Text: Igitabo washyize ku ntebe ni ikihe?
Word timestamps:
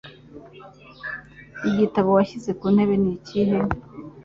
Igitabo 1.69 2.09
washyize 2.17 2.51
ku 2.59 2.65
ntebe 2.73 2.95
ni 3.01 3.09
ikihe? 3.15 3.57